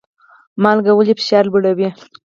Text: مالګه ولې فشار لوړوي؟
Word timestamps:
مالګه 0.63 0.91
ولې 0.95 1.13
فشار 1.19 1.43
لوړوي؟ 1.49 1.89